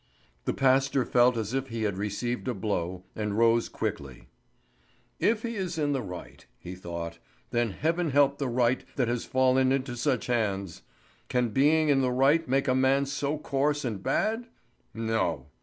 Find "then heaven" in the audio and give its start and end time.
7.51-8.09